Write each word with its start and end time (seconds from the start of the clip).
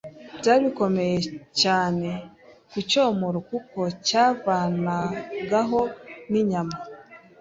byari 0.39 0.61
bikomeye 0.67 1.17
cyane 1.61 2.09
kucyomora 2.71 3.37
kuko 3.49 3.79
cyavanagaho 4.07 5.81
n’inyama, 6.31 6.75